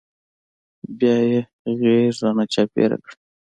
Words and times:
بيا 0.99 1.15
يې 1.29 1.39
غېږ 1.79 2.15
رانه 2.23 2.45
چاپېره 2.53 2.97
کړه. 3.03 3.15